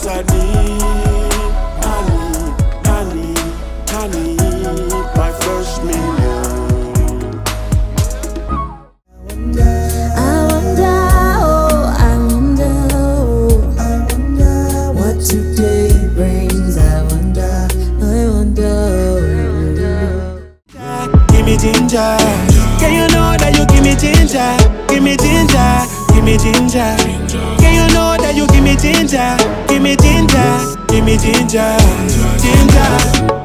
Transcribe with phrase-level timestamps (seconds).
[0.00, 0.82] Yes, I need,
[1.82, 2.54] I need,
[2.86, 3.40] I need,
[3.90, 7.42] I need my first million.
[10.14, 10.96] I wonder,
[11.42, 13.58] oh, I wonder, oh.
[14.94, 16.76] what today brings.
[16.78, 17.66] I wonder,
[18.00, 18.76] I wonder.
[20.78, 21.26] Oh.
[21.32, 22.16] Give me ginger.
[22.78, 24.56] Can you know that you give me ginger?
[24.86, 25.86] Give me ginger.
[26.14, 26.96] Give me ginger.
[27.58, 29.47] Can you know that you give me ginger?
[31.08, 31.76] Me ginger.
[32.38, 33.37] Ginger.